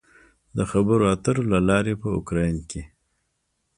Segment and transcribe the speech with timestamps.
[0.57, 2.81] د خبرو اترو له لارې په اوکراین کې